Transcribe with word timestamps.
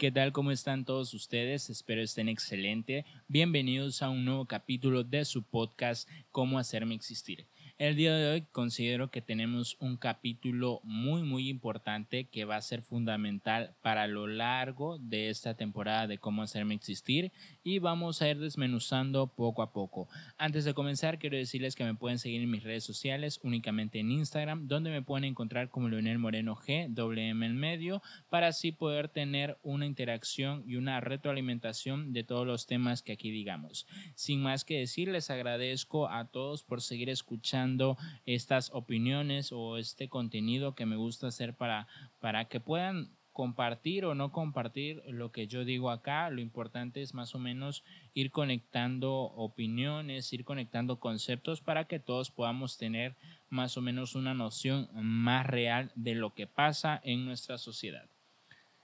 ¿qué 0.00 0.10
tal? 0.10 0.32
¿Cómo 0.32 0.50
están 0.50 0.86
todos 0.86 1.12
ustedes? 1.12 1.68
Espero 1.68 2.00
estén 2.00 2.30
excelente. 2.30 3.04
Bienvenidos 3.28 4.00
a 4.00 4.08
un 4.08 4.24
nuevo 4.24 4.46
capítulo 4.46 5.04
de 5.04 5.26
su 5.26 5.42
podcast 5.42 6.08
Cómo 6.30 6.58
hacerme 6.58 6.94
existir. 6.94 7.46
El 7.80 7.96
día 7.96 8.14
de 8.14 8.30
hoy 8.30 8.42
considero 8.52 9.10
que 9.10 9.22
tenemos 9.22 9.78
un 9.80 9.96
capítulo 9.96 10.82
muy 10.84 11.22
muy 11.22 11.48
importante 11.48 12.28
que 12.28 12.44
va 12.44 12.56
a 12.56 12.60
ser 12.60 12.82
fundamental 12.82 13.74
para 13.80 14.06
lo 14.06 14.26
largo 14.26 14.98
de 14.98 15.30
esta 15.30 15.54
temporada 15.54 16.06
de 16.06 16.18
cómo 16.18 16.42
hacerme 16.42 16.74
existir 16.74 17.32
y 17.64 17.78
vamos 17.78 18.20
a 18.20 18.28
ir 18.28 18.38
desmenuzando 18.38 19.28
poco 19.28 19.62
a 19.62 19.72
poco. 19.72 20.10
Antes 20.36 20.66
de 20.66 20.74
comenzar 20.74 21.18
quiero 21.18 21.38
decirles 21.38 21.74
que 21.74 21.84
me 21.84 21.94
pueden 21.94 22.18
seguir 22.18 22.42
en 22.42 22.50
mis 22.50 22.64
redes 22.64 22.84
sociales 22.84 23.40
únicamente 23.42 23.98
en 23.98 24.10
Instagram 24.10 24.68
donde 24.68 24.90
me 24.90 25.00
pueden 25.00 25.24
encontrar 25.24 25.70
como 25.70 25.88
Leonel 25.88 26.18
Moreno 26.18 26.56
G, 26.56 26.86
WM 26.90 27.46
en 27.46 27.56
medio, 27.56 28.02
para 28.28 28.48
así 28.48 28.72
poder 28.72 29.08
tener 29.08 29.56
una 29.62 29.86
interacción 29.86 30.64
y 30.66 30.76
una 30.76 31.00
retroalimentación 31.00 32.12
de 32.12 32.24
todos 32.24 32.46
los 32.46 32.66
temas 32.66 33.00
que 33.00 33.12
aquí 33.12 33.30
digamos. 33.30 33.86
Sin 34.16 34.42
más 34.42 34.66
que 34.66 34.80
decir, 34.80 35.08
les 35.08 35.30
agradezco 35.30 36.10
a 36.10 36.26
todos 36.26 36.62
por 36.62 36.82
seguir 36.82 37.08
escuchando 37.08 37.69
estas 38.26 38.70
opiniones 38.72 39.52
o 39.52 39.78
este 39.78 40.08
contenido 40.08 40.74
que 40.74 40.86
me 40.86 40.96
gusta 40.96 41.28
hacer 41.28 41.54
para, 41.54 41.86
para 42.20 42.46
que 42.46 42.60
puedan 42.60 43.10
compartir 43.32 44.04
o 44.04 44.14
no 44.14 44.32
compartir 44.32 45.02
lo 45.06 45.32
que 45.32 45.46
yo 45.46 45.64
digo 45.64 45.90
acá. 45.90 46.30
Lo 46.30 46.40
importante 46.40 47.00
es 47.02 47.14
más 47.14 47.34
o 47.34 47.38
menos 47.38 47.84
ir 48.12 48.30
conectando 48.30 49.12
opiniones, 49.14 50.32
ir 50.32 50.44
conectando 50.44 51.00
conceptos 51.00 51.60
para 51.60 51.84
que 51.84 51.98
todos 52.00 52.30
podamos 52.30 52.76
tener 52.76 53.16
más 53.48 53.76
o 53.76 53.80
menos 53.80 54.14
una 54.14 54.34
noción 54.34 54.88
más 54.94 55.46
real 55.46 55.90
de 55.94 56.14
lo 56.14 56.34
que 56.34 56.46
pasa 56.46 57.00
en 57.04 57.24
nuestra 57.24 57.58
sociedad. 57.58 58.08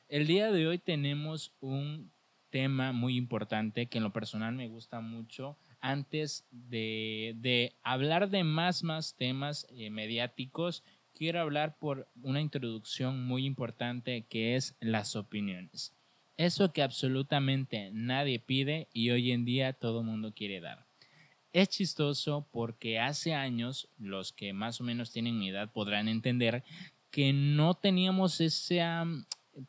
El 0.08 0.26
día 0.26 0.50
de 0.52 0.66
hoy 0.66 0.78
tenemos 0.78 1.52
un 1.60 2.12
tema 2.50 2.92
muy 2.92 3.16
importante 3.16 3.86
que 3.86 3.98
en 3.98 4.04
lo 4.04 4.12
personal 4.12 4.54
me 4.54 4.68
gusta 4.68 5.00
mucho 5.00 5.58
antes 5.86 6.44
de, 6.50 7.76
hablar 7.84 8.28
de 8.28 8.42
más, 8.42 8.82
más 8.82 9.14
temas 9.16 9.68
eh, 9.70 9.88
mediáticos, 9.88 10.82
quiero 11.14 11.40
hablar 11.40 11.78
por 11.78 12.08
una 12.22 12.40
introducción 12.40 13.24
muy 13.24 13.46
importante 13.46 14.26
que 14.28 14.56
es 14.56 14.76
las 14.80 15.14
opiniones. 15.14 15.94
Eso 16.36 16.72
que 16.72 16.82
absolutamente 16.82 17.90
nadie 17.92 18.40
pide 18.40 18.88
y 18.92 19.10
hoy 19.10 19.30
en 19.30 19.44
día 19.44 19.74
todo 19.74 20.00
el 20.00 20.06
mundo 20.06 20.34
quiere 20.34 20.60
dar. 20.60 20.86
Es 21.52 21.68
chistoso 21.68 22.48
porque 22.50 22.98
hace 22.98 23.32
años, 23.34 23.88
los 23.96 24.32
que 24.32 24.52
más 24.52 24.80
o 24.80 24.84
menos 24.84 25.12
tienen 25.12 25.38
mi 25.38 25.50
edad 25.50 25.72
podrán 25.72 26.08
entender 26.08 26.64
que 27.12 27.32
no 27.32 27.74
teníamos 27.74 28.40
esa 28.40 29.06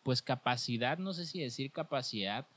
pues 0.01 0.23
capacidad, 0.23 0.97
no 0.97 1.13
sé 1.13 1.27
si 1.27 1.39
decir 1.39 1.71
capacidad, 1.71 2.47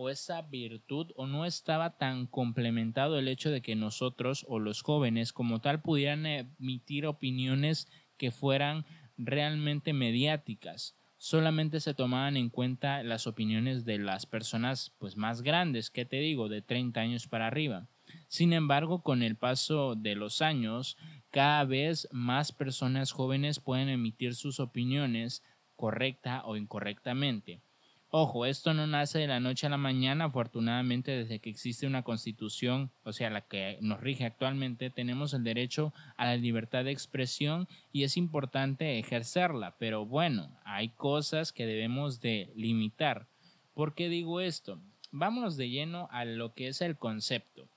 o 0.00 0.10
esa 0.10 0.42
virtud 0.42 1.10
o 1.16 1.26
no 1.26 1.44
estaba 1.44 1.98
tan 1.98 2.28
complementado 2.28 3.18
el 3.18 3.26
hecho 3.26 3.50
de 3.50 3.62
que 3.62 3.74
nosotros 3.74 4.46
o 4.48 4.60
los 4.60 4.82
jóvenes 4.82 5.32
como 5.32 5.60
tal 5.60 5.82
pudieran 5.82 6.24
emitir 6.24 7.04
opiniones 7.04 7.88
que 8.16 8.30
fueran 8.30 8.86
realmente 9.16 9.92
mediáticas. 9.92 10.96
Solamente 11.16 11.80
se 11.80 11.94
tomaban 11.94 12.36
en 12.36 12.48
cuenta 12.48 13.02
las 13.02 13.26
opiniones 13.26 13.84
de 13.84 13.98
las 13.98 14.24
personas 14.24 14.94
pues 14.98 15.16
más 15.16 15.42
grandes, 15.42 15.90
que 15.90 16.04
te 16.04 16.20
digo, 16.20 16.48
de 16.48 16.62
30 16.62 17.00
años 17.00 17.26
para 17.26 17.48
arriba. 17.48 17.88
Sin 18.28 18.52
embargo, 18.52 19.02
con 19.02 19.24
el 19.24 19.34
paso 19.34 19.96
de 19.96 20.14
los 20.14 20.42
años, 20.42 20.96
cada 21.32 21.64
vez 21.64 22.06
más 22.12 22.52
personas 22.52 23.10
jóvenes 23.10 23.58
pueden 23.58 23.88
emitir 23.88 24.36
sus 24.36 24.60
opiniones 24.60 25.42
correcta 25.74 26.42
o 26.44 26.56
incorrectamente. 26.56 27.62
Ojo, 28.10 28.46
esto 28.46 28.72
no 28.72 28.86
nace 28.86 29.18
de 29.18 29.26
la 29.26 29.38
noche 29.38 29.66
a 29.66 29.70
la 29.70 29.76
mañana, 29.76 30.24
afortunadamente 30.24 31.10
desde 31.10 31.40
que 31.40 31.50
existe 31.50 31.86
una 31.86 32.04
constitución, 32.04 32.90
o 33.04 33.12
sea, 33.12 33.28
la 33.28 33.42
que 33.42 33.76
nos 33.82 34.00
rige 34.00 34.24
actualmente, 34.24 34.88
tenemos 34.88 35.34
el 35.34 35.44
derecho 35.44 35.92
a 36.16 36.24
la 36.24 36.36
libertad 36.36 36.84
de 36.84 36.90
expresión 36.90 37.68
y 37.92 38.04
es 38.04 38.16
importante 38.16 38.98
ejercerla, 38.98 39.76
pero 39.78 40.06
bueno, 40.06 40.58
hay 40.64 40.88
cosas 40.88 41.52
que 41.52 41.66
debemos 41.66 42.22
de 42.22 42.50
limitar. 42.56 43.26
¿Por 43.74 43.94
qué 43.94 44.08
digo 44.08 44.40
esto? 44.40 44.80
Vámonos 45.10 45.58
de 45.58 45.68
lleno 45.68 46.08
a 46.10 46.24
lo 46.24 46.54
que 46.54 46.68
es 46.68 46.80
el 46.80 46.96
concepto. 46.96 47.68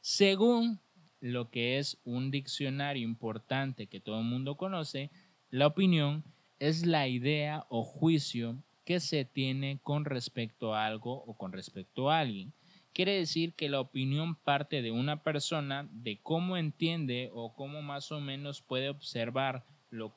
Según 0.00 0.78
lo 1.20 1.50
que 1.50 1.78
es 1.78 1.98
un 2.04 2.30
diccionario 2.30 3.02
importante 3.02 3.88
que 3.88 3.98
todo 3.98 4.20
el 4.20 4.24
mundo 4.24 4.56
conoce, 4.56 5.10
la 5.50 5.66
opinión 5.66 6.22
es 6.60 6.86
la 6.86 7.08
idea 7.08 7.66
o 7.70 7.82
juicio 7.82 8.62
que 8.90 8.98
se 8.98 9.24
tiene 9.24 9.78
con 9.84 10.04
respecto 10.04 10.74
a 10.74 10.84
algo 10.84 11.22
o 11.22 11.34
con 11.34 11.52
respecto 11.52 12.10
a 12.10 12.18
alguien. 12.18 12.52
Quiere 12.92 13.12
decir 13.12 13.52
que 13.54 13.68
la 13.68 13.78
opinión 13.78 14.34
parte 14.34 14.82
de 14.82 14.90
una 14.90 15.22
persona 15.22 15.88
de 15.92 16.18
cómo 16.20 16.56
entiende 16.56 17.30
o 17.32 17.54
cómo 17.54 17.82
más 17.82 18.10
o 18.10 18.20
menos 18.20 18.62
puede 18.62 18.88
observar 18.88 19.64
lo, 19.90 20.12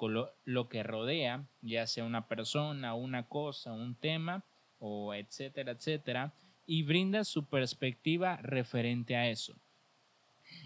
lo 0.45 0.69
que 0.69 0.81
rodea, 0.81 1.45
ya 1.61 1.85
sea 1.85 2.03
una 2.03 2.27
persona, 2.27 2.95
una 2.95 3.27
cosa, 3.27 3.73
un 3.73 3.93
tema, 3.93 4.43
o 4.79 5.13
etcétera, 5.13 5.73
etcétera, 5.73 6.33
y 6.65 6.81
brinda 6.81 7.25
su 7.25 7.45
perspectiva 7.45 8.37
referente 8.37 9.15
a 9.15 9.29
eso. 9.29 9.53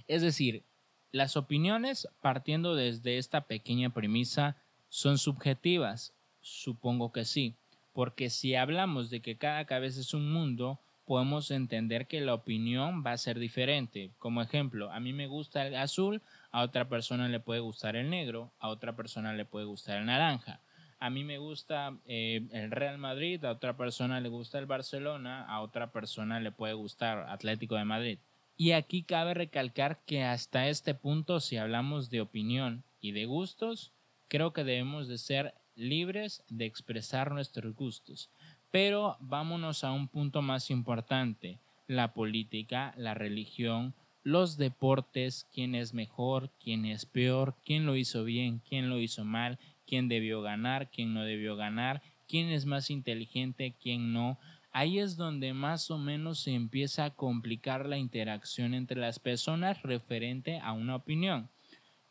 Es 0.08 0.22
decir, 0.22 0.64
las 1.12 1.36
opiniones, 1.36 2.08
partiendo 2.22 2.74
desde 2.74 3.18
esta 3.18 3.48
pequeña 3.48 3.90
premisa, 3.90 4.56
son 4.88 5.18
subjetivas. 5.18 6.14
Supongo 6.40 7.12
que 7.12 7.26
sí 7.26 7.58
porque 7.98 8.30
si 8.30 8.54
hablamos 8.54 9.10
de 9.10 9.22
que 9.22 9.38
cada 9.38 9.66
cabeza 9.66 10.02
es 10.02 10.14
un 10.14 10.32
mundo, 10.32 10.80
podemos 11.04 11.50
entender 11.50 12.06
que 12.06 12.22
la 12.22 12.36
opinión 12.36 13.04
va 13.04 13.14
a 13.14 13.18
ser 13.18 13.40
diferente. 13.40 14.12
Como 14.20 14.44
ejemplo, 14.44 14.92
a 14.92 15.00
mí 15.00 15.14
me 15.14 15.26
gusta 15.26 15.66
el 15.66 15.76
azul, 15.76 16.22
a 16.52 16.62
otra 16.62 16.90
persona 16.90 17.28
le 17.28 17.40
puede 17.40 17.60
gustar 17.60 17.96
el 17.96 18.12
negro, 18.12 18.52
a 18.60 18.68
otra 18.68 18.96
persona 18.96 19.34
le 19.34 19.46
puede 19.46 19.66
gustar 19.66 19.98
el 19.98 20.06
naranja. 20.06 20.62
A 21.00 21.10
mí 21.10 21.24
me 21.24 21.40
gusta 21.40 21.98
eh, 22.06 22.48
el 22.52 22.70
Real 22.70 23.00
Madrid, 23.00 23.44
a 23.44 23.50
otra 23.50 23.76
persona 23.76 24.22
le 24.22 24.30
gusta 24.30 24.60
el 24.60 24.68
Barcelona, 24.68 25.44
a 25.48 25.62
otra 25.62 25.92
persona 25.92 26.40
le 26.40 26.52
puede 26.52 26.76
gustar 26.76 27.26
Atlético 27.28 27.78
de 27.78 27.86
Madrid. 27.86 28.20
Y 28.58 28.74
aquí 28.74 29.02
cabe 29.02 29.34
recalcar 29.34 30.02
que 30.06 30.24
hasta 30.24 30.68
este 30.68 30.94
punto, 30.94 31.40
si 31.40 31.58
hablamos 31.58 32.12
de 32.12 32.22
opinión 32.22 32.84
y 33.02 33.14
de 33.14 33.26
gustos, 33.26 33.92
creo 34.28 34.54
que 34.54 34.64
debemos 34.64 35.08
de 35.08 35.18
ser 35.18 35.56
libres 35.78 36.44
de 36.50 36.66
expresar 36.66 37.32
nuestros 37.32 37.74
gustos. 37.76 38.30
Pero 38.72 39.16
vámonos 39.22 39.84
a 39.84 39.92
un 39.94 40.10
punto 40.10 40.42
más 40.42 40.70
importante, 40.70 41.60
la 41.88 42.14
política, 42.14 42.94
la 42.98 43.14
religión, 43.14 43.94
los 44.24 44.58
deportes, 44.58 45.48
quién 45.54 45.74
es 45.74 45.94
mejor, 45.94 46.52
quién 46.60 46.86
es 46.86 47.06
peor, 47.06 47.56
quién 47.64 47.86
lo 47.86 47.96
hizo 47.96 48.26
bien, 48.26 48.62
quién 48.68 48.90
lo 48.90 49.00
hizo 49.00 49.24
mal, 49.24 49.58
quién 49.86 50.10
debió 50.10 50.42
ganar, 50.42 50.92
quién 50.92 51.14
no 51.14 51.24
debió 51.24 51.56
ganar, 51.56 52.02
quién 52.28 52.50
es 52.50 52.66
más 52.66 52.90
inteligente, 52.90 53.76
quién 53.82 54.12
no. 54.12 54.38
Ahí 54.72 55.00
es 55.00 55.16
donde 55.16 55.54
más 55.54 55.90
o 55.90 55.98
menos 55.98 56.40
se 56.40 56.54
empieza 56.54 57.06
a 57.06 57.16
complicar 57.16 57.86
la 57.86 57.98
interacción 57.98 58.74
entre 58.74 59.00
las 59.00 59.18
personas 59.18 59.82
referente 59.82 60.60
a 60.60 60.74
una 60.74 60.98
opinión. 60.98 61.50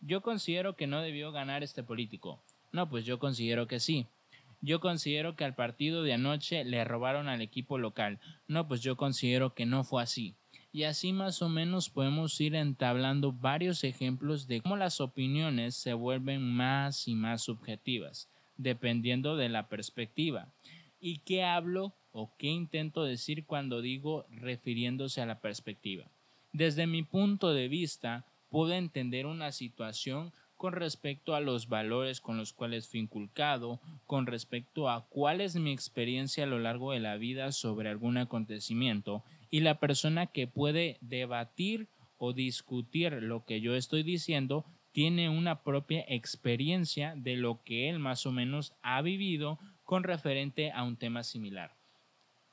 Yo 0.00 0.22
considero 0.22 0.74
que 0.74 0.86
no 0.86 1.02
debió 1.02 1.32
ganar 1.32 1.62
este 1.62 1.82
político. 1.82 2.42
No, 2.72 2.88
pues 2.88 3.04
yo 3.04 3.18
considero 3.18 3.66
que 3.66 3.80
sí. 3.80 4.06
Yo 4.60 4.80
considero 4.80 5.36
que 5.36 5.44
al 5.44 5.54
partido 5.54 6.02
de 6.02 6.14
anoche 6.14 6.64
le 6.64 6.84
robaron 6.84 7.28
al 7.28 7.40
equipo 7.42 7.78
local. 7.78 8.18
No, 8.48 8.66
pues 8.66 8.80
yo 8.80 8.96
considero 8.96 9.54
que 9.54 9.66
no 9.66 9.84
fue 9.84 10.02
así. 10.02 10.34
Y 10.72 10.84
así 10.84 11.12
más 11.12 11.40
o 11.40 11.48
menos 11.48 11.88
podemos 11.88 12.38
ir 12.40 12.54
entablando 12.54 13.32
varios 13.32 13.84
ejemplos 13.84 14.46
de 14.46 14.60
cómo 14.60 14.76
las 14.76 15.00
opiniones 15.00 15.74
se 15.74 15.94
vuelven 15.94 16.42
más 16.42 17.08
y 17.08 17.14
más 17.14 17.42
subjetivas, 17.42 18.28
dependiendo 18.56 19.36
de 19.36 19.48
la 19.48 19.68
perspectiva. 19.68 20.48
¿Y 21.00 21.18
qué 21.20 21.44
hablo 21.44 21.94
o 22.12 22.30
qué 22.36 22.48
intento 22.48 23.04
decir 23.04 23.46
cuando 23.46 23.80
digo 23.80 24.26
refiriéndose 24.30 25.22
a 25.22 25.26
la 25.26 25.40
perspectiva? 25.40 26.10
Desde 26.52 26.86
mi 26.86 27.02
punto 27.02 27.54
de 27.54 27.68
vista, 27.68 28.26
puedo 28.50 28.72
entender 28.72 29.26
una 29.26 29.52
situación 29.52 30.32
con 30.56 30.72
respecto 30.72 31.34
a 31.34 31.40
los 31.40 31.68
valores 31.68 32.20
con 32.20 32.36
los 32.36 32.52
cuales 32.52 32.88
fui 32.88 33.00
inculcado, 33.00 33.80
con 34.06 34.26
respecto 34.26 34.88
a 34.88 35.06
cuál 35.08 35.40
es 35.40 35.56
mi 35.56 35.72
experiencia 35.72 36.44
a 36.44 36.48
lo 36.48 36.58
largo 36.58 36.92
de 36.92 37.00
la 37.00 37.16
vida 37.16 37.52
sobre 37.52 37.90
algún 37.90 38.16
acontecimiento 38.16 39.22
y 39.50 39.60
la 39.60 39.78
persona 39.78 40.26
que 40.26 40.46
puede 40.46 40.98
debatir 41.00 41.88
o 42.18 42.32
discutir 42.32 43.12
lo 43.22 43.44
que 43.44 43.60
yo 43.60 43.74
estoy 43.74 44.02
diciendo 44.02 44.64
tiene 44.92 45.28
una 45.28 45.62
propia 45.62 46.04
experiencia 46.08 47.14
de 47.16 47.36
lo 47.36 47.62
que 47.62 47.90
él 47.90 47.98
más 47.98 48.24
o 48.24 48.32
menos 48.32 48.72
ha 48.82 49.02
vivido 49.02 49.58
con 49.84 50.04
referente 50.04 50.72
a 50.72 50.82
un 50.84 50.96
tema 50.96 51.22
similar. 51.22 51.74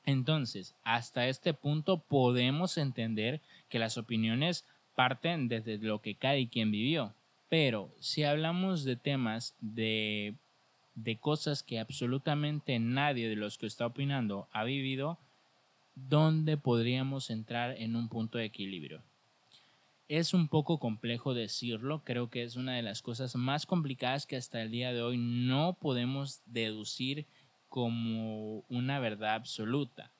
Entonces, 0.04 0.74
hasta 0.84 1.28
este 1.28 1.54
punto 1.54 2.00
podemos 2.02 2.76
entender 2.76 3.40
que 3.70 3.78
las 3.78 3.96
opiniones 3.96 4.66
parten 4.94 5.48
desde 5.48 5.78
lo 5.78 6.02
que 6.02 6.14
cada 6.14 6.36
quien 6.46 6.70
vivió. 6.70 7.14
Pero 7.54 7.94
si 8.00 8.24
hablamos 8.24 8.82
de 8.82 8.96
temas 8.96 9.54
de 9.60 10.34
de 10.96 11.20
cosas 11.20 11.62
que 11.62 11.78
absolutamente 11.78 12.80
nadie 12.80 13.28
de 13.28 13.36
los 13.36 13.58
que 13.58 13.66
está 13.66 13.86
opinando 13.86 14.48
ha 14.50 14.64
vivido, 14.64 15.20
¿dónde 15.94 16.56
podríamos 16.56 17.30
entrar 17.30 17.76
en 17.78 17.94
un 17.94 18.08
punto 18.08 18.38
de 18.38 18.46
equilibrio? 18.46 19.04
Es 20.08 20.34
un 20.34 20.48
poco 20.48 20.80
complejo 20.80 21.32
decirlo, 21.32 22.02
creo 22.02 22.28
que 22.28 22.42
es 22.42 22.56
una 22.56 22.74
de 22.74 22.82
las 22.82 23.02
cosas 23.02 23.36
más 23.36 23.66
complicadas 23.66 24.26
que 24.26 24.34
hasta 24.34 24.60
el 24.60 24.72
día 24.72 24.92
de 24.92 25.02
hoy 25.02 25.16
no 25.16 25.78
podemos 25.80 26.42
deducir 26.46 27.24
como 27.68 28.64
una 28.68 28.98
verdad 28.98 29.34
absoluta. 29.34 30.10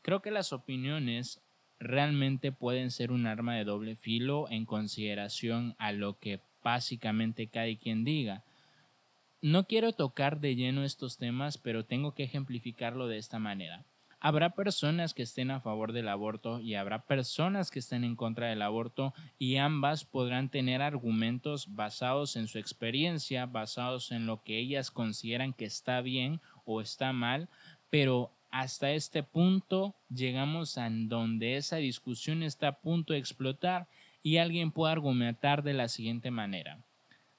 Creo 0.00 0.22
que 0.22 0.30
las 0.30 0.54
opiniones 0.54 1.38
realmente 1.78 2.50
pueden 2.50 2.90
ser 2.90 3.12
un 3.12 3.26
arma 3.26 3.56
de 3.56 3.64
doble 3.64 3.94
filo 3.94 4.48
en 4.48 4.64
consideración 4.64 5.74
a 5.76 5.92
lo 5.92 6.18
que 6.18 6.40
básicamente 6.62 7.48
cada 7.48 7.74
quien 7.76 8.04
diga. 8.04 8.44
No 9.40 9.66
quiero 9.66 9.92
tocar 9.92 10.40
de 10.40 10.54
lleno 10.54 10.84
estos 10.84 11.18
temas, 11.18 11.58
pero 11.58 11.84
tengo 11.84 12.14
que 12.14 12.22
ejemplificarlo 12.22 13.08
de 13.08 13.18
esta 13.18 13.38
manera. 13.38 13.84
Habrá 14.24 14.50
personas 14.50 15.14
que 15.14 15.24
estén 15.24 15.50
a 15.50 15.58
favor 15.58 15.92
del 15.92 16.06
aborto 16.06 16.60
y 16.60 16.76
habrá 16.76 17.06
personas 17.06 17.72
que 17.72 17.80
estén 17.80 18.04
en 18.04 18.14
contra 18.14 18.46
del 18.46 18.62
aborto 18.62 19.12
y 19.36 19.56
ambas 19.56 20.04
podrán 20.04 20.48
tener 20.48 20.80
argumentos 20.80 21.74
basados 21.74 22.36
en 22.36 22.46
su 22.46 22.60
experiencia, 22.60 23.46
basados 23.46 24.12
en 24.12 24.26
lo 24.26 24.44
que 24.44 24.58
ellas 24.58 24.92
consideran 24.92 25.52
que 25.52 25.64
está 25.64 26.00
bien 26.02 26.40
o 26.64 26.80
está 26.80 27.12
mal, 27.12 27.48
pero 27.90 28.30
hasta 28.52 28.92
este 28.92 29.24
punto 29.24 29.96
llegamos 30.08 30.78
a 30.78 30.88
donde 30.88 31.56
esa 31.56 31.78
discusión 31.78 32.44
está 32.44 32.68
a 32.68 32.78
punto 32.78 33.14
de 33.14 33.18
explotar 33.18 33.88
y 34.22 34.36
alguien 34.38 34.70
puede 34.72 34.92
argumentar 34.92 35.62
de 35.62 35.74
la 35.74 35.88
siguiente 35.88 36.30
manera. 36.30 36.78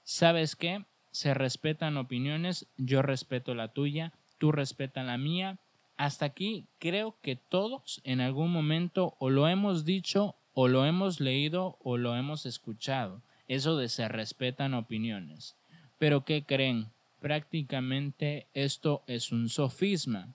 ¿Sabes 0.03 0.56
qué? 0.56 0.85
Se 1.12 1.33
respetan 1.33 1.97
opiniones, 1.97 2.68
yo 2.77 3.01
respeto 3.01 3.56
la 3.56 3.69
tuya, 3.69 4.13
tú 4.38 4.51
respetas 4.51 5.06
la 5.06 5.18
mía, 5.18 5.59
hasta 5.97 6.25
aquí 6.25 6.65
creo 6.80 7.15
que 7.21 7.35
todos 7.35 8.01
en 8.03 8.19
algún 8.19 8.51
momento 8.51 9.15
o 9.19 9.30
lo 9.30 9.47
hemos 9.47 9.85
dicho 9.85 10.35
o 10.53 10.68
lo 10.68 10.85
hemos 10.85 11.19
leído 11.19 11.77
o 11.83 11.97
lo 11.97 12.15
hemos 12.15 12.45
escuchado. 12.45 13.21
Eso 13.47 13.77
de 13.77 13.89
se 13.89 14.07
respetan 14.07 14.74
opiniones. 14.74 15.56
Pero 16.00 16.25
¿qué 16.25 16.44
creen? 16.44 16.88
Prácticamente 17.19 18.47
esto 18.53 19.03
es 19.07 19.31
un 19.31 19.50
sofisma. 19.50 20.33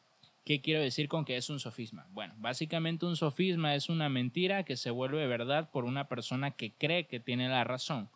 ¿Qué 0.49 0.63
quiero 0.63 0.81
decir 0.81 1.09
con 1.09 1.27
que 1.27 1.37
es 1.37 1.51
un 1.51 1.61
sofisma? 1.61 2.07
Bueno, 2.11 2.33
básicamente 2.39 3.05
un 3.05 3.17
sofisma 3.17 3.75
es 3.75 3.91
una 3.91 4.09
mentira 4.09 4.63
que 4.63 4.79
se 4.79 4.91
vuelve 4.91 5.27
verdad 5.27 5.69
por 5.71 5.85
una 5.85 6.09
persona 6.09 6.53
que 6.53 6.73
cree 6.73 7.07
que 7.07 7.21
tiene 7.21 7.51
la 7.51 7.65
razón. 7.65 8.09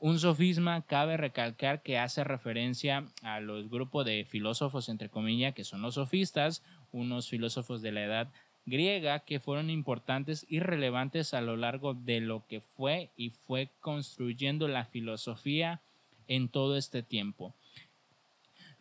Un 0.00 0.18
sofisma 0.18 0.82
cabe 0.82 1.16
recalcar 1.16 1.84
que 1.84 1.98
hace 1.98 2.24
referencia 2.24 3.06
a 3.22 3.38
los 3.38 3.70
grupos 3.70 4.04
de 4.04 4.24
filósofos, 4.24 4.88
entre 4.88 5.08
comillas, 5.08 5.54
que 5.54 5.62
son 5.62 5.82
los 5.82 5.94
sofistas, 5.94 6.64
unos 6.90 7.28
filósofos 7.28 7.80
de 7.80 7.92
la 7.92 8.02
edad 8.02 8.32
griega 8.66 9.20
que 9.20 9.38
fueron 9.38 9.70
importantes 9.70 10.44
y 10.48 10.58
relevantes 10.58 11.32
a 11.32 11.42
lo 11.42 11.56
largo 11.56 11.94
de 11.94 12.20
lo 12.20 12.44
que 12.48 12.60
fue 12.60 13.10
y 13.16 13.30
fue 13.30 13.70
construyendo 13.78 14.66
la 14.66 14.84
filosofía 14.84 15.80
en 16.26 16.48
todo 16.48 16.76
este 16.76 17.04
tiempo. 17.04 17.54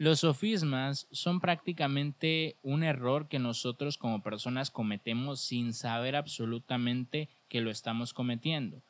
Los 0.01 0.21
sofismas 0.21 1.07
son 1.12 1.39
prácticamente 1.39 2.57
un 2.63 2.81
error 2.81 3.27
que 3.27 3.38
nosotros 3.38 4.00
como 4.00 4.24
personas 4.24 4.71
cometemos 4.71 5.42
sin 5.42 5.75
saber 5.75 6.15
absolutamente 6.15 7.30
que 7.50 7.62
lo 7.62 7.69
estamos 7.69 8.12
cometiendo. 8.12 8.81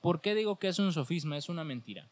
¿Por 0.00 0.20
qué 0.20 0.34
digo 0.34 0.58
que 0.58 0.66
es 0.66 0.80
un 0.80 0.92
sofisma? 0.92 1.36
Es 1.36 1.48
una 1.48 1.62
mentira. 1.62 2.10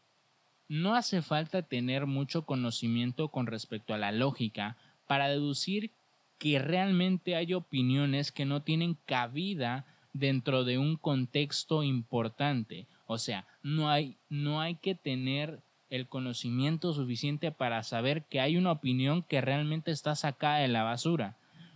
No 0.69 0.95
hace 0.95 1.21
falta 1.21 1.63
tener 1.63 2.05
mucho 2.05 2.45
conocimiento 2.45 3.27
con 3.27 3.47
respecto 3.47 3.93
a 3.93 3.97
la 3.97 4.13
lógica 4.13 4.77
para 5.07 5.27
deducir 5.27 5.91
que 6.37 6.57
realmente 6.57 7.35
hay 7.35 7.53
opiniones 7.53 8.31
que 8.31 8.45
no 8.45 8.61
tienen 8.61 8.93
cabida 9.05 9.85
dentro 10.13 10.63
de 10.63 10.77
un 10.77 10.95
contexto 10.95 11.83
importante. 11.83 12.87
O 13.07 13.17
sea, 13.17 13.45
no 13.61 13.89
hay, 13.89 14.15
no 14.29 14.61
hay 14.61 14.75
que 14.75 14.95
tener 14.95 15.61
el 15.91 16.07
conocimiento 16.07 16.93
suficiente 16.93 17.51
para 17.51 17.83
saber 17.83 18.23
que 18.23 18.39
hay 18.39 18.57
una 18.57 18.71
opinión 18.71 19.21
que 19.21 19.41
realmente 19.41 19.91
está 19.91 20.15
sacada 20.15 20.59
de 20.59 20.69
la 20.69 20.83
basura. 20.83 21.35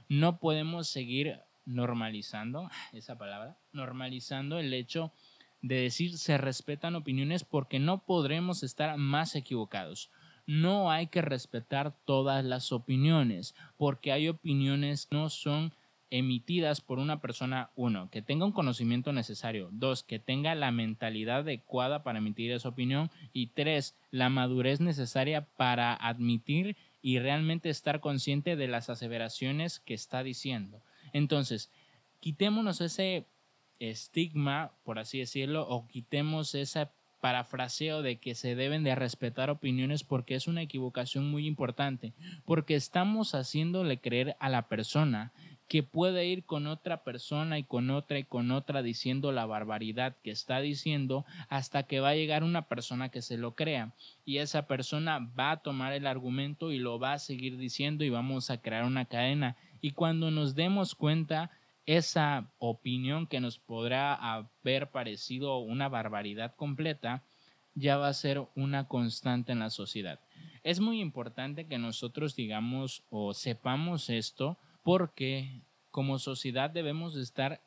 No 0.09 0.39
podemos 0.39 0.87
seguir 0.87 1.41
normalizando 1.65 2.69
esa 2.93 3.17
palabra, 3.17 3.57
normalizando 3.73 4.57
el 4.57 4.73
hecho 4.73 5.11
de 5.61 5.81
decir 5.81 6.17
se 6.17 6.37
respetan 6.37 6.95
opiniones 6.95 7.43
porque 7.43 7.77
no 7.79 7.99
podremos 8.05 8.63
estar 8.63 8.97
más 8.97 9.35
equivocados. 9.35 10.09
No 10.47 10.91
hay 10.91 11.07
que 11.07 11.21
respetar 11.21 11.93
todas 12.05 12.45
las 12.45 12.71
opiniones 12.71 13.53
porque 13.77 14.11
hay 14.11 14.29
opiniones 14.29 15.07
que 15.07 15.15
no 15.15 15.29
son 15.29 15.73
emitidas 16.17 16.79
por 16.79 16.97
una 16.97 17.19
persona, 17.19 17.71
uno, 17.75 18.09
que 18.09 18.21
tenga 18.21 18.45
un 18.45 18.53
conocimiento 18.53 19.11
necesario, 19.11 19.67
dos, 19.73 20.01
que 20.01 20.17
tenga 20.17 20.55
la 20.55 20.71
mentalidad 20.71 21.39
adecuada 21.39 22.03
para 22.03 22.19
emitir 22.19 22.53
esa 22.53 22.69
opinión 22.69 23.11
y 23.33 23.47
tres, 23.47 23.97
la 24.11 24.29
madurez 24.29 24.79
necesaria 24.79 25.45
para 25.57 25.93
admitir 25.93 26.77
y 27.01 27.19
realmente 27.19 27.69
estar 27.69 27.99
consciente 27.99 28.55
de 28.55 28.69
las 28.69 28.89
aseveraciones 28.89 29.79
que 29.79 29.93
está 29.93 30.23
diciendo. 30.23 30.81
Entonces, 31.11 31.69
quitémonos 32.21 32.79
ese 32.79 33.25
estigma, 33.79 34.71
por 34.85 34.99
así 34.99 35.19
decirlo, 35.19 35.67
o 35.67 35.85
quitemos 35.85 36.55
ese 36.55 36.87
parafraseo 37.19 38.03
de 38.03 38.17
que 38.17 38.35
se 38.35 38.55
deben 38.55 38.83
de 38.83 38.95
respetar 38.95 39.49
opiniones 39.49 40.03
porque 40.03 40.35
es 40.35 40.47
una 40.47 40.61
equivocación 40.61 41.29
muy 41.29 41.45
importante, 41.45 42.13
porque 42.45 42.75
estamos 42.75 43.35
haciéndole 43.35 43.97
creer 43.97 44.37
a 44.39 44.47
la 44.47 44.69
persona 44.69 45.33
que 45.67 45.83
puede 45.83 46.27
ir 46.27 46.45
con 46.45 46.67
otra 46.67 47.03
persona 47.03 47.57
y 47.57 47.63
con 47.63 47.89
otra 47.89 48.19
y 48.19 48.23
con 48.23 48.51
otra 48.51 48.83
diciendo 48.83 49.31
la 49.31 49.45
barbaridad 49.45 50.15
que 50.23 50.31
está 50.31 50.59
diciendo 50.59 51.25
hasta 51.49 51.83
que 51.83 51.99
va 51.99 52.09
a 52.09 52.15
llegar 52.15 52.43
una 52.43 52.67
persona 52.67 53.09
que 53.09 53.21
se 53.21 53.37
lo 53.37 53.55
crea 53.55 53.93
y 54.25 54.37
esa 54.37 54.67
persona 54.67 55.19
va 55.37 55.51
a 55.51 55.57
tomar 55.57 55.93
el 55.93 56.05
argumento 56.05 56.71
y 56.71 56.77
lo 56.77 56.99
va 56.99 57.13
a 57.13 57.19
seguir 57.19 57.57
diciendo 57.57 58.03
y 58.03 58.09
vamos 58.09 58.49
a 58.49 58.61
crear 58.61 58.85
una 58.85 59.05
cadena 59.05 59.57
y 59.81 59.91
cuando 59.91 60.31
nos 60.31 60.55
demos 60.55 60.95
cuenta 60.95 61.51
esa 61.85 62.49
opinión 62.57 63.27
que 63.27 63.39
nos 63.39 63.59
podrá 63.59 64.13
haber 64.15 64.89
parecido 64.89 65.59
una 65.59 65.87
barbaridad 65.87 66.55
completa, 66.55 67.23
ya 67.75 67.97
va 67.97 68.07
a 68.07 68.13
ser 68.13 68.47
una 68.55 68.87
constante 68.87 69.51
en 69.51 69.59
la 69.59 69.69
sociedad. 69.69 70.19
Es 70.63 70.79
muy 70.79 70.99
importante 70.99 71.67
que 71.67 71.77
nosotros 71.77 72.35
digamos 72.35 73.03
o 73.09 73.33
sepamos 73.33 74.09
esto 74.09 74.57
porque 74.85 75.63
como 75.89 76.19
sociedad 76.19 76.69
debemos 76.69 77.15
estar 77.15 77.59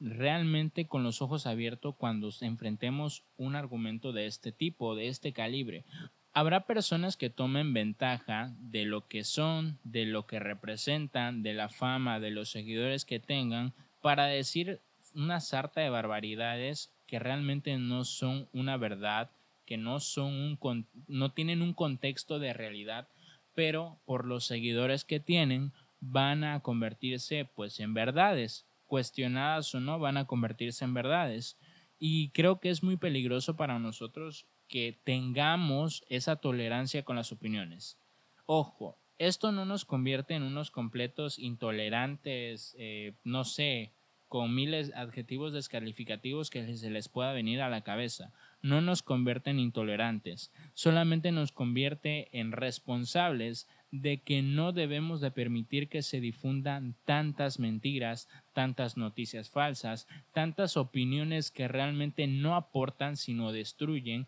realmente 0.00 0.86
con 0.86 1.02
los 1.02 1.22
ojos 1.22 1.46
abiertos 1.46 1.94
cuando 1.96 2.30
enfrentemos 2.42 3.24
un 3.38 3.56
argumento 3.56 4.12
de 4.12 4.26
este 4.26 4.52
tipo, 4.52 4.94
de 4.94 5.08
este 5.08 5.32
calibre, 5.32 5.86
Habrá 6.34 6.66
personas 6.66 7.16
que 7.16 7.30
tomen 7.30 7.72
ventaja 7.72 8.54
de 8.60 8.84
lo 8.84 9.08
que 9.08 9.24
son, 9.24 9.78
de 9.82 10.04
lo 10.04 10.26
que 10.26 10.38
representan, 10.38 11.42
de 11.42 11.54
la 11.54 11.68
fama, 11.68 12.20
de 12.20 12.30
los 12.30 12.50
seguidores 12.50 13.04
que 13.04 13.18
tengan, 13.18 13.72
para 14.02 14.26
decir 14.26 14.80
una 15.16 15.40
sarta 15.40 15.80
de 15.80 15.90
barbaridades 15.90 16.92
que 17.08 17.18
realmente 17.18 17.76
no 17.78 18.04
son 18.04 18.48
una 18.52 18.76
verdad, 18.76 19.30
que 19.64 19.78
no 19.78 19.98
son 19.98 20.58
un 20.60 20.86
no 21.08 21.32
tienen 21.32 21.60
un 21.60 21.72
contexto 21.72 22.38
de 22.38 22.52
realidad, 22.52 23.08
pero 23.54 23.98
por 24.04 24.24
los 24.24 24.44
seguidores 24.44 25.04
que 25.04 25.18
tienen 25.18 25.72
van 26.00 26.44
a 26.44 26.60
convertirse 26.60 27.44
pues 27.44 27.80
en 27.80 27.94
verdades, 27.94 28.66
cuestionadas 28.86 29.74
o 29.74 29.80
no, 29.80 29.98
van 29.98 30.16
a 30.16 30.26
convertirse 30.26 30.84
en 30.84 30.94
verdades. 30.94 31.58
Y 31.98 32.30
creo 32.30 32.60
que 32.60 32.70
es 32.70 32.82
muy 32.82 32.96
peligroso 32.96 33.56
para 33.56 33.78
nosotros 33.78 34.46
que 34.68 35.00
tengamos 35.04 36.04
esa 36.08 36.36
tolerancia 36.36 37.04
con 37.04 37.16
las 37.16 37.32
opiniones. 37.32 37.98
Ojo, 38.46 38.98
esto 39.18 39.50
no 39.50 39.64
nos 39.64 39.84
convierte 39.84 40.34
en 40.34 40.42
unos 40.42 40.70
completos 40.70 41.38
intolerantes, 41.38 42.76
eh, 42.78 43.14
no 43.24 43.44
sé, 43.44 43.92
con 44.28 44.54
miles 44.54 44.88
de 44.88 44.94
adjetivos 44.94 45.52
descalificativos 45.52 46.50
que 46.50 46.76
se 46.76 46.90
les 46.90 47.08
pueda 47.08 47.32
venir 47.32 47.62
a 47.62 47.70
la 47.70 47.82
cabeza. 47.82 48.32
No 48.60 48.80
nos 48.80 49.02
convierte 49.02 49.50
en 49.50 49.58
intolerantes, 49.58 50.52
solamente 50.74 51.32
nos 51.32 51.50
convierte 51.50 52.28
en 52.38 52.52
responsables 52.52 53.66
de 53.90 54.20
que 54.22 54.42
no 54.42 54.72
debemos 54.72 55.20
de 55.20 55.30
permitir 55.30 55.88
que 55.88 56.02
se 56.02 56.20
difundan 56.20 56.94
tantas 57.04 57.58
mentiras, 57.58 58.28
tantas 58.52 58.96
noticias 58.96 59.48
falsas, 59.50 60.06
tantas 60.32 60.76
opiniones 60.76 61.50
que 61.50 61.68
realmente 61.68 62.26
no 62.26 62.54
aportan 62.54 63.16
sino 63.16 63.52
destruyen 63.52 64.26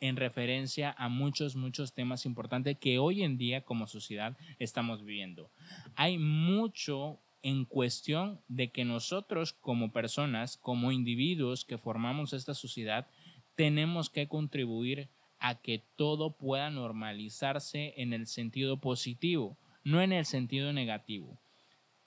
en 0.00 0.16
referencia 0.16 0.94
a 0.98 1.08
muchos, 1.08 1.56
muchos 1.56 1.94
temas 1.94 2.26
importantes 2.26 2.78
que 2.78 2.98
hoy 2.98 3.22
en 3.22 3.38
día 3.38 3.62
como 3.62 3.86
sociedad 3.86 4.36
estamos 4.58 5.04
viviendo. 5.04 5.50
Hay 5.94 6.18
mucho 6.18 7.20
en 7.42 7.64
cuestión 7.64 8.40
de 8.48 8.70
que 8.70 8.84
nosotros 8.84 9.52
como 9.52 9.92
personas, 9.92 10.56
como 10.56 10.92
individuos 10.92 11.64
que 11.64 11.78
formamos 11.78 12.32
esta 12.32 12.54
sociedad, 12.54 13.06
tenemos 13.54 14.10
que 14.10 14.28
contribuir 14.28 15.08
a 15.38 15.56
que 15.56 15.82
todo 15.96 16.30
pueda 16.30 16.70
normalizarse 16.70 17.94
en 17.96 18.12
el 18.12 18.26
sentido 18.26 18.78
positivo, 18.78 19.56
no 19.84 20.00
en 20.02 20.12
el 20.12 20.24
sentido 20.24 20.72
negativo. 20.72 21.38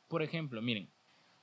Por 0.08 0.24
ejemplo, 0.24 0.62
miren, 0.62 0.90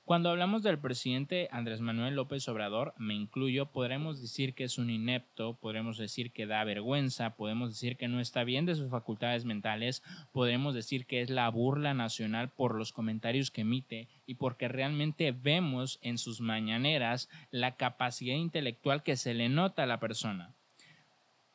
cuando 0.07 0.29
hablamos 0.29 0.63
del 0.63 0.79
presidente 0.79 1.49
Andrés 1.51 1.81
Manuel 1.81 2.15
López 2.15 2.47
Obrador, 2.47 2.93
me 2.97 3.13
incluyo, 3.13 3.65
podremos 3.65 4.21
decir 4.21 4.53
que 4.53 4.63
es 4.63 4.77
un 4.77 4.89
inepto, 4.89 5.55
podremos 5.55 5.97
decir 5.97 6.31
que 6.31 6.45
da 6.45 6.63
vergüenza, 6.63 7.35
podemos 7.35 7.71
decir 7.71 7.97
que 7.97 8.07
no 8.07 8.21
está 8.21 8.45
bien 8.45 8.65
de 8.65 8.75
sus 8.75 8.89
facultades 8.89 9.43
mentales, 9.43 10.03
podremos 10.31 10.73
decir 10.73 11.07
que 11.07 11.19
es 11.19 11.29
la 11.29 11.49
burla 11.49 11.93
nacional 11.93 12.47
por 12.47 12.75
los 12.75 12.93
comentarios 12.93 13.51
que 13.51 13.61
emite 13.61 14.07
y 14.25 14.35
porque 14.35 14.69
realmente 14.69 15.33
vemos 15.33 15.99
en 16.01 16.17
sus 16.17 16.39
mañaneras 16.39 17.27
la 17.51 17.75
capacidad 17.75 18.37
intelectual 18.37 19.03
que 19.03 19.17
se 19.17 19.33
le 19.33 19.49
nota 19.49 19.83
a 19.83 19.87
la 19.87 19.99
persona. 19.99 20.55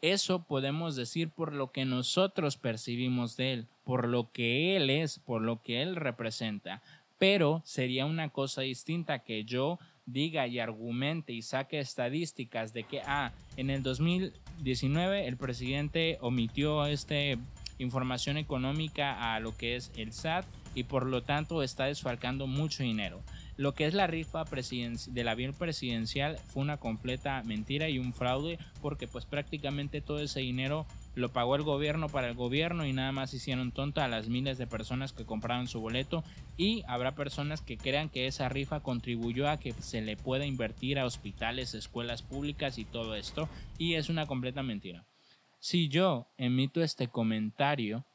Eso 0.03 0.43
podemos 0.43 0.97
decir 0.97 1.31
por 1.31 1.55
lo 1.55 1.73
que 1.73 1.85
nosotros 1.85 2.57
percibimos 2.57 3.37
de 3.37 3.53
él, 3.55 3.67
por 3.85 4.07
lo 4.07 4.31
que 4.31 4.77
él 4.77 4.91
es, 4.91 5.19
por 5.19 5.41
lo 5.41 5.63
que 5.63 5.81
él 5.81 5.97
representa 5.97 6.83
pero 7.23 7.63
sería 7.65 8.05
una 8.05 8.31
cosa 8.31 8.63
distinta 8.63 9.21
que 9.21 9.45
yo 9.45 9.79
diga 10.07 10.49
y 10.49 10.59
argumente 10.59 11.33
y 11.33 11.43
saque 11.43 11.79
estadísticas 11.79 12.73
de 12.73 12.83
que, 12.83 13.01
ah, 13.07 13.31
en 13.57 13.71
el 13.71 13.85
2019 13.85 15.29
el 15.29 15.37
presidente 15.37 16.19
omitió 16.21 16.85
esta 16.85 17.15
información 17.79 18.39
económica 18.39 19.37
a 19.37 19.39
lo 19.39 19.57
que 19.57 19.77
es 19.77 19.93
el 19.97 20.13
SAT 20.13 20.47
y 20.75 20.83
por 20.83 21.07
lo 21.07 21.23
tanto 21.23 21.63
está 21.63 21.85
desfalcando 21.85 22.49
mucho 22.49 22.83
dinero. 22.83 23.21
Lo 23.57 23.75
que 23.75 23.85
es 23.85 23.93
la 23.93 24.07
rifa 24.07 24.45
del 24.45 25.29
avión 25.29 25.53
presidencial 25.53 26.39
fue 26.39 26.63
una 26.63 26.79
completa 26.79 27.43
mentira 27.45 27.89
y 27.91 27.99
un 27.99 28.15
fraude 28.15 28.59
porque 28.81 29.07
pues 29.07 29.27
prácticamente 29.27 30.01
todo 30.01 30.21
ese 30.21 30.41
dinero 30.41 30.87
lo 31.15 31.31
pagó 31.31 31.57
el 31.57 31.63
gobierno 31.63 32.09
para 32.09 32.29
el 32.29 32.35
gobierno 32.35 32.87
y 32.87 32.95
nada 32.95 33.13
más 33.13 33.35
hicieron 33.35 33.71
tonta 33.71 34.05
a 34.05 34.09
las 34.09 34.29
miles 34.29 34.57
de 34.57 34.67
personas 34.67 35.13
que 35.13 35.27
compraron 35.27 35.69
su 35.69 35.81
boleto. 35.81 36.25
Y 36.57 36.83
habrá 36.87 37.15
personas 37.15 37.61
que 37.61 37.77
crean 37.77 38.09
que 38.09 38.27
esa 38.27 38.49
rifa 38.49 38.81
contribuyó 38.81 39.51
a 39.51 39.59
que 39.59 39.73
se 39.73 40.01
le 40.01 40.17
pueda 40.17 40.47
invertir 40.47 40.99
a 40.99 41.05
hospitales, 41.05 41.75
escuelas 41.75 42.23
públicas 42.23 42.79
y 42.79 42.87
todo 42.87 43.15
esto. 43.15 43.49
Y 43.77 43.95
es 43.95 44.09
una 44.09 44.27
completa 44.27 44.63
mentira. 44.63 45.05
Si 45.59 45.89
yo 45.89 46.29
emito 46.39 46.83
este 46.83 47.09
comentario, 47.09 48.07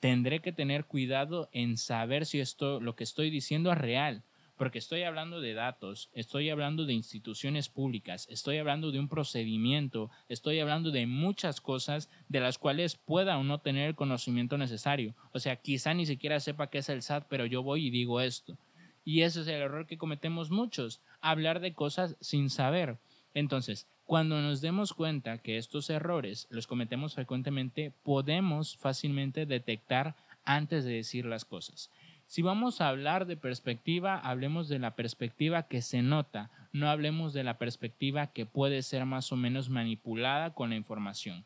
tendré 0.00 0.40
que 0.40 0.52
tener 0.52 0.84
cuidado 0.86 1.48
en 1.52 1.76
saber 1.76 2.26
si 2.26 2.40
esto 2.40 2.80
lo 2.80 2.96
que 2.96 3.04
estoy 3.04 3.30
diciendo 3.30 3.70
es 3.70 3.78
real 3.78 4.24
porque 4.62 4.78
estoy 4.78 5.02
hablando 5.02 5.40
de 5.40 5.54
datos, 5.54 6.08
estoy 6.14 6.48
hablando 6.48 6.84
de 6.84 6.92
instituciones 6.92 7.68
públicas, 7.68 8.28
estoy 8.30 8.58
hablando 8.58 8.92
de 8.92 9.00
un 9.00 9.08
procedimiento, 9.08 10.08
estoy 10.28 10.60
hablando 10.60 10.92
de 10.92 11.08
muchas 11.08 11.60
cosas 11.60 12.08
de 12.28 12.38
las 12.38 12.58
cuales 12.58 12.94
pueda 12.94 13.38
o 13.38 13.42
no 13.42 13.58
tener 13.58 13.88
el 13.88 13.96
conocimiento 13.96 14.56
necesario. 14.58 15.16
O 15.32 15.40
sea, 15.40 15.56
quizá 15.56 15.94
ni 15.94 16.06
siquiera 16.06 16.38
sepa 16.38 16.68
qué 16.68 16.78
es 16.78 16.88
el 16.90 17.02
SAT, 17.02 17.26
pero 17.28 17.44
yo 17.44 17.64
voy 17.64 17.88
y 17.88 17.90
digo 17.90 18.20
esto. 18.20 18.56
Y 19.04 19.22
ese 19.22 19.40
es 19.40 19.48
el 19.48 19.62
error 19.62 19.88
que 19.88 19.98
cometemos 19.98 20.52
muchos, 20.52 21.00
hablar 21.20 21.58
de 21.58 21.74
cosas 21.74 22.14
sin 22.20 22.48
saber. 22.48 22.98
Entonces, 23.34 23.88
cuando 24.04 24.40
nos 24.40 24.60
demos 24.60 24.92
cuenta 24.92 25.38
que 25.38 25.58
estos 25.58 25.90
errores 25.90 26.46
los 26.50 26.68
cometemos 26.68 27.16
frecuentemente, 27.16 27.92
podemos 28.04 28.76
fácilmente 28.76 29.44
detectar 29.44 30.14
antes 30.44 30.84
de 30.84 30.92
decir 30.92 31.24
las 31.26 31.44
cosas. 31.44 31.90
Si 32.32 32.40
vamos 32.40 32.80
a 32.80 32.88
hablar 32.88 33.26
de 33.26 33.36
perspectiva, 33.36 34.18
hablemos 34.18 34.66
de 34.70 34.78
la 34.78 34.96
perspectiva 34.96 35.64
que 35.64 35.82
se 35.82 36.00
nota, 36.00 36.50
no 36.72 36.88
hablemos 36.88 37.34
de 37.34 37.44
la 37.44 37.58
perspectiva 37.58 38.28
que 38.28 38.46
puede 38.46 38.80
ser 38.80 39.04
más 39.04 39.32
o 39.32 39.36
menos 39.36 39.68
manipulada 39.68 40.54
con 40.54 40.70
la 40.70 40.76
información. 40.76 41.44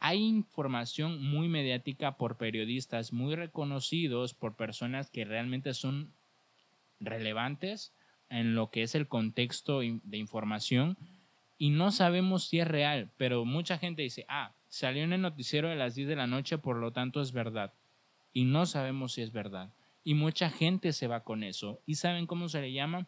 Hay 0.00 0.18
información 0.18 1.22
muy 1.22 1.46
mediática 1.46 2.16
por 2.16 2.38
periodistas 2.38 3.12
muy 3.12 3.36
reconocidos, 3.36 4.34
por 4.34 4.56
personas 4.56 5.12
que 5.12 5.24
realmente 5.24 5.74
son 5.74 6.12
relevantes 6.98 7.94
en 8.30 8.56
lo 8.56 8.68
que 8.72 8.82
es 8.82 8.96
el 8.96 9.06
contexto 9.06 9.78
de 9.78 10.18
información 10.18 10.98
y 11.56 11.70
no 11.70 11.92
sabemos 11.92 12.48
si 12.48 12.58
es 12.58 12.66
real, 12.66 13.12
pero 13.16 13.44
mucha 13.44 13.78
gente 13.78 14.02
dice, 14.02 14.26
ah, 14.28 14.56
salió 14.66 15.04
en 15.04 15.12
el 15.12 15.20
noticiero 15.20 15.68
de 15.68 15.76
las 15.76 15.94
10 15.94 16.08
de 16.08 16.16
la 16.16 16.26
noche, 16.26 16.58
por 16.58 16.78
lo 16.78 16.90
tanto 16.90 17.20
es 17.20 17.30
verdad. 17.30 17.74
Y 18.32 18.44
no 18.44 18.66
sabemos 18.66 19.12
si 19.12 19.22
es 19.22 19.30
verdad. 19.30 19.70
Y 20.02 20.14
mucha 20.14 20.50
gente 20.50 20.92
se 20.92 21.06
va 21.06 21.24
con 21.24 21.42
eso. 21.42 21.80
¿Y 21.86 21.96
saben 21.96 22.26
cómo 22.26 22.48
se 22.48 22.60
le 22.60 22.72
llama? 22.72 23.06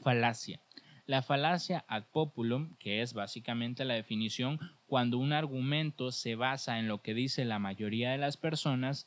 Falacia. 0.00 0.60
La 1.06 1.22
falacia 1.22 1.84
ad 1.86 2.04
populum, 2.12 2.76
que 2.78 3.00
es 3.00 3.12
básicamente 3.12 3.84
la 3.84 3.94
definición 3.94 4.58
cuando 4.86 5.18
un 5.18 5.32
argumento 5.32 6.10
se 6.10 6.34
basa 6.34 6.78
en 6.80 6.88
lo 6.88 7.00
que 7.00 7.14
dice 7.14 7.44
la 7.44 7.60
mayoría 7.60 8.10
de 8.10 8.18
las 8.18 8.36
personas, 8.36 9.06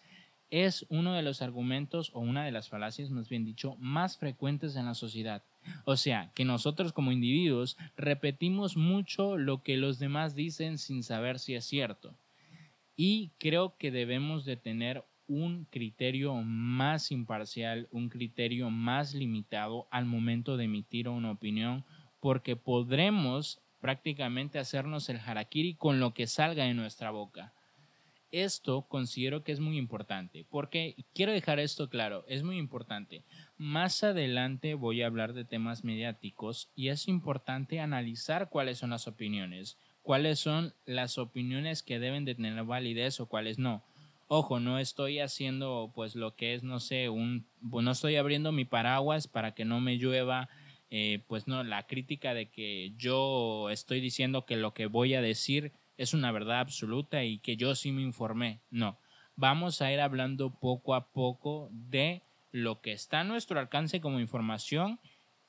es 0.49 0.85
uno 0.89 1.13
de 1.13 1.21
los 1.21 1.41
argumentos 1.41 2.11
o 2.13 2.19
una 2.19 2.43
de 2.43 2.51
las 2.51 2.69
falacias, 2.69 3.11
más 3.11 3.29
bien 3.29 3.45
dicho, 3.45 3.75
más 3.79 4.17
frecuentes 4.17 4.75
en 4.75 4.85
la 4.85 4.93
sociedad. 4.93 5.43
O 5.85 5.97
sea, 5.97 6.31
que 6.33 6.45
nosotros 6.45 6.93
como 6.93 7.11
individuos 7.11 7.77
repetimos 7.95 8.75
mucho 8.75 9.37
lo 9.37 9.61
que 9.61 9.77
los 9.77 9.99
demás 9.99 10.35
dicen 10.35 10.77
sin 10.77 11.03
saber 11.03 11.37
si 11.37 11.55
es 11.55 11.65
cierto. 11.65 12.15
Y 12.95 13.31
creo 13.39 13.75
que 13.77 13.91
debemos 13.91 14.45
de 14.45 14.57
tener 14.57 15.03
un 15.29 15.65
criterio 15.65 16.33
más 16.33 17.11
imparcial, 17.11 17.87
un 17.91 18.09
criterio 18.09 18.71
más 18.71 19.13
limitado 19.13 19.87
al 19.91 20.05
momento 20.05 20.57
de 20.57 20.65
emitir 20.65 21.07
una 21.07 21.31
opinión, 21.31 21.85
porque 22.19 22.55
podremos 22.55 23.61
prácticamente 23.79 24.57
hacernos 24.57 25.07
el 25.07 25.19
harakiri 25.19 25.75
con 25.75 25.99
lo 25.99 26.13
que 26.15 26.25
salga 26.25 26.65
de 26.65 26.73
nuestra 26.73 27.11
boca. 27.11 27.53
Esto 28.31 28.87
considero 28.87 29.43
que 29.43 29.51
es 29.51 29.59
muy 29.59 29.77
importante, 29.77 30.45
porque 30.49 30.95
quiero 31.13 31.31
dejar 31.31 31.59
esto 31.59 31.89
claro, 31.89 32.25
es 32.27 32.43
muy 32.43 32.57
importante. 32.57 33.23
Más 33.57 34.03
adelante 34.03 34.73
voy 34.73 35.03
a 35.03 35.07
hablar 35.07 35.33
de 35.33 35.45
temas 35.45 35.83
mediáticos 35.83 36.71
y 36.75 36.89
es 36.89 37.07
importante 37.07 37.79
analizar 37.79 38.49
cuáles 38.49 38.79
son 38.79 38.89
las 38.89 39.07
opiniones, 39.07 39.77
cuáles 40.01 40.39
son 40.39 40.73
las 40.85 41.19
opiniones 41.19 41.83
que 41.83 41.99
deben 41.99 42.25
de 42.25 42.35
tener 42.35 42.63
validez 42.63 43.19
o 43.19 43.27
cuáles 43.27 43.59
no 43.59 43.83
Ojo, 44.31 44.59
no 44.59 44.77
estoy 44.77 45.17
haciendo 45.17 45.91
pues 45.95 46.13
lo 46.13 46.35
que 46.35 46.53
es, 46.53 46.61
no 46.61 46.79
sé, 46.79 47.09
un, 47.09 47.47
no 47.61 47.89
estoy 47.89 48.15
abriendo 48.15 48.51
mi 48.51 48.63
paraguas 48.63 49.27
para 49.27 49.55
que 49.55 49.65
no 49.65 49.81
me 49.81 49.97
llueva, 49.97 50.49
eh, 50.91 51.23
pues 51.25 51.47
no, 51.47 51.63
la 51.63 51.87
crítica 51.87 52.35
de 52.35 52.47
que 52.47 52.93
yo 52.95 53.71
estoy 53.71 54.01
diciendo 54.01 54.45
que 54.45 54.55
lo 54.55 54.75
que 54.75 54.85
voy 54.85 55.15
a 55.15 55.21
decir 55.23 55.71
es 55.97 56.13
una 56.13 56.31
verdad 56.31 56.59
absoluta 56.59 57.23
y 57.23 57.39
que 57.39 57.57
yo 57.57 57.73
sí 57.73 57.91
me 57.91 58.03
informé. 58.03 58.59
No, 58.69 58.99
vamos 59.35 59.81
a 59.81 59.91
ir 59.91 59.99
hablando 59.99 60.51
poco 60.51 60.93
a 60.93 61.07
poco 61.11 61.69
de 61.71 62.21
lo 62.51 62.81
que 62.81 62.91
está 62.91 63.21
a 63.21 63.23
nuestro 63.23 63.59
alcance 63.59 63.99
como 63.99 64.19
información 64.19 64.99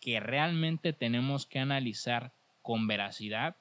que 0.00 0.20
realmente 0.20 0.94
tenemos 0.94 1.44
que 1.44 1.58
analizar 1.58 2.32
con 2.62 2.86
veracidad 2.86 3.56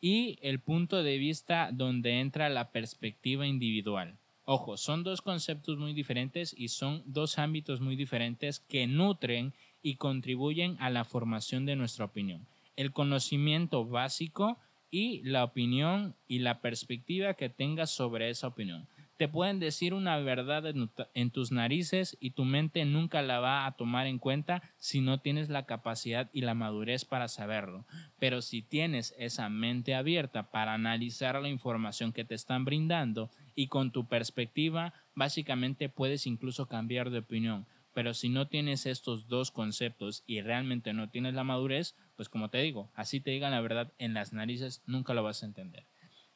y 0.00 0.38
el 0.42 0.60
punto 0.60 1.02
de 1.02 1.18
vista 1.18 1.70
donde 1.72 2.20
entra 2.20 2.48
la 2.50 2.70
perspectiva 2.70 3.48
individual. 3.48 4.19
Ojo, 4.52 4.76
son 4.76 5.04
dos 5.04 5.22
conceptos 5.22 5.78
muy 5.78 5.92
diferentes 5.92 6.56
y 6.58 6.70
son 6.70 7.04
dos 7.06 7.38
ámbitos 7.38 7.80
muy 7.80 7.94
diferentes 7.94 8.58
que 8.58 8.88
nutren 8.88 9.54
y 9.80 9.94
contribuyen 9.94 10.76
a 10.80 10.90
la 10.90 11.04
formación 11.04 11.66
de 11.66 11.76
nuestra 11.76 12.06
opinión. 12.06 12.48
El 12.74 12.90
conocimiento 12.90 13.86
básico 13.86 14.58
y 14.90 15.22
la 15.22 15.44
opinión 15.44 16.16
y 16.26 16.40
la 16.40 16.60
perspectiva 16.62 17.34
que 17.34 17.48
tengas 17.48 17.90
sobre 17.90 18.28
esa 18.28 18.48
opinión. 18.48 18.88
Te 19.20 19.28
pueden 19.28 19.60
decir 19.60 19.92
una 19.92 20.16
verdad 20.16 20.64
en, 21.12 21.30
tus 21.30 21.52
narices 21.52 22.16
y 22.20 22.30
tu 22.30 22.46
mente 22.46 22.86
nunca 22.86 23.20
la 23.20 23.38
va 23.38 23.66
a 23.66 23.72
tomar 23.76 24.06
en 24.06 24.18
cuenta 24.18 24.62
si 24.78 25.02
no 25.02 25.20
tienes 25.20 25.50
la 25.50 25.66
capacidad 25.66 26.30
y 26.32 26.40
la 26.40 26.54
madurez 26.54 27.04
para 27.04 27.28
saberlo. 27.28 27.84
Pero 28.18 28.40
si 28.40 28.62
tienes 28.62 29.14
esa 29.18 29.50
mente 29.50 29.94
abierta 29.94 30.50
para 30.50 30.72
analizar 30.72 31.38
la 31.38 31.50
información 31.50 32.14
que 32.14 32.24
te 32.24 32.34
están 32.34 32.64
brindando 32.64 33.30
y 33.60 33.66
con 33.66 33.92
tu 33.92 34.08
perspectiva, 34.08 34.94
básicamente 35.14 35.90
puedes 35.90 36.26
incluso 36.26 36.66
cambiar 36.66 37.10
de 37.10 37.18
opinión. 37.18 37.66
Pero 37.92 38.14
si 38.14 38.30
no 38.30 38.48
tienes 38.48 38.86
estos 38.86 39.28
dos 39.28 39.50
conceptos 39.50 40.24
y 40.26 40.40
realmente 40.40 40.94
no 40.94 41.10
tienes 41.10 41.34
la 41.34 41.44
madurez, 41.44 41.94
pues 42.16 42.30
como 42.30 42.48
te 42.48 42.56
digo, 42.56 42.90
así 42.94 43.20
te 43.20 43.32
digan 43.32 43.50
la 43.50 43.60
verdad 43.60 43.92
en 43.98 44.14
las 44.14 44.32
narices, 44.32 44.82
nunca 44.86 45.12
lo 45.12 45.22
vas 45.22 45.42
a 45.42 45.46
entender. 45.46 45.84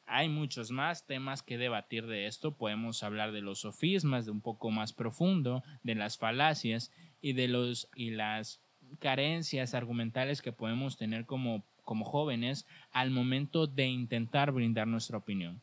Hay 0.05 0.29
muchos 0.29 0.69
más 0.69 1.07
temas 1.07 1.41
que 1.41 1.57
debatir 1.57 2.05
de 2.05 2.27
esto. 2.27 2.57
Podemos 2.57 3.01
hablar 3.01 3.31
de 3.31 3.41
los 3.41 3.61
sofismas, 3.61 4.25
de 4.25 4.31
un 4.31 4.41
poco 4.41 4.69
más 4.69 4.93
profundo, 4.93 5.63
de 5.81 5.95
las 5.95 6.19
falacias 6.19 6.91
y 7.21 7.33
de 7.33 7.47
los 7.47 7.89
y 7.95 8.11
las 8.11 8.61
carencias 8.99 9.73
argumentales 9.73 10.43
que 10.43 10.51
podemos 10.51 10.95
tener 10.95 11.25
como, 11.25 11.65
como 11.85 12.05
jóvenes 12.05 12.67
al 12.91 13.09
momento 13.09 13.65
de 13.65 13.87
intentar 13.87 14.51
brindar 14.51 14.85
nuestra 14.85 15.17
opinión. 15.17 15.59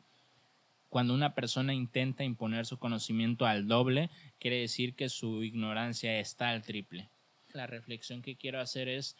Cuando 0.93 1.15
una 1.15 1.35
persona 1.35 1.73
intenta 1.73 2.23
imponer 2.23 2.67
su 2.67 2.79
conocimiento 2.79 3.47
al 3.47 3.67
doble, 3.67 4.11
quiere 4.39 4.61
decir 4.61 4.95
que 4.95 5.09
su 5.09 5.43
ignorancia 5.43 6.21
está 6.21 6.51
al 6.51 6.61
triple. 6.61 7.09
La 7.55 7.67
reflexión 7.67 8.21
que 8.21 8.37
quiero 8.37 8.61
hacer 8.61 8.91
es 8.91 9.17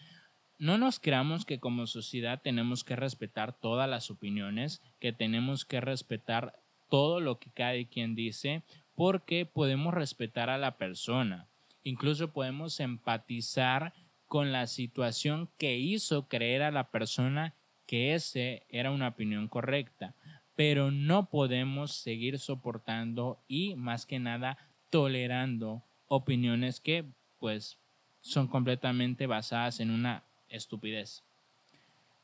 no 0.59 0.77
nos 0.77 1.01
creamos 1.01 1.47
que 1.47 1.61
como 1.61 1.87
sociedad 1.87 2.43
tenemos 2.43 2.85
que 2.85 2.95
respetar 2.95 3.59
todas 3.59 3.89
las 3.89 4.11
opiniones, 4.11 4.83
que 5.01 5.15
tenemos 5.15 5.65
que 5.65 5.81
respetar 5.81 6.61
todo 6.91 7.21
lo 7.21 7.39
que 7.39 7.49
cada 7.49 7.83
quien 7.85 8.15
dice, 8.15 8.61
porque 8.95 9.47
podemos 9.47 9.95
respetar 9.95 10.51
a 10.51 10.59
la 10.59 10.77
persona. 10.77 11.47
Incluso 11.85 12.35
podemos 12.35 12.81
empatizar 12.81 13.95
con 14.29 14.53
la 14.53 14.67
situación 14.67 15.49
que 15.57 15.79
hizo 15.79 16.29
creer 16.29 16.65
a 16.65 16.71
la 16.71 16.91
persona 16.91 17.55
que 17.87 18.15
ese 18.15 18.67
era 18.69 18.91
una 18.91 19.09
opinión 19.09 19.49
correcta, 19.49 20.15
pero 20.55 20.91
no 20.91 21.27
podemos 21.27 21.93
seguir 21.93 22.39
soportando 22.39 23.39
y 23.49 23.75
más 23.77 24.07
que 24.07 24.19
nada 24.19 24.59
tolerando 24.91 25.83
opiniones 26.09 26.81
que 26.81 27.05
pues 27.39 27.79
son 28.21 28.47
completamente 28.47 29.27
basadas 29.27 29.81
en 29.81 29.91
una 29.91 30.23
estupidez. 30.49 31.23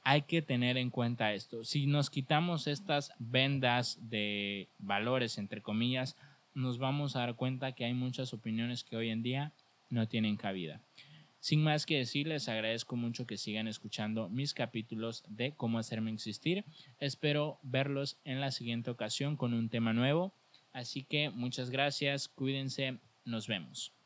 Hay 0.02 0.22
que 0.22 0.42
tener 0.42 0.76
en 0.76 0.90
cuenta 0.90 1.34
esto. 1.34 1.64
Si 1.64 1.86
nos 1.86 2.08
quitamos 2.08 2.66
estas 2.66 3.12
vendas 3.18 3.98
de 4.08 4.68
valores, 4.78 5.38
entre 5.38 5.60
comillas, 5.60 6.16
nos 6.54 6.78
vamos 6.78 7.16
a 7.16 7.20
dar 7.20 7.34
cuenta 7.34 7.72
que 7.72 7.84
hay 7.84 7.94
muchas 7.94 8.32
opiniones 8.32 8.84
que 8.84 8.96
hoy 8.96 9.10
en 9.10 9.22
día 9.22 9.52
no 9.90 10.06
tienen 10.06 10.36
cabida. 10.36 10.80
Sin 11.40 11.62
más 11.62 11.86
que 11.86 11.98
decir, 11.98 12.26
les 12.26 12.48
agradezco 12.48 12.96
mucho 12.96 13.26
que 13.26 13.36
sigan 13.36 13.68
escuchando 13.68 14.28
mis 14.28 14.54
capítulos 14.54 15.24
de 15.28 15.54
cómo 15.54 15.78
hacerme 15.78 16.12
existir. 16.12 16.64
Espero 16.98 17.58
verlos 17.62 18.20
en 18.24 18.40
la 18.40 18.50
siguiente 18.50 18.90
ocasión 18.90 19.36
con 19.36 19.54
un 19.54 19.68
tema 19.68 19.92
nuevo. 19.92 20.34
Así 20.72 21.04
que 21.04 21.30
muchas 21.30 21.70
gracias, 21.70 22.28
cuídense, 22.28 22.98
nos 23.24 23.46
vemos. 23.46 23.97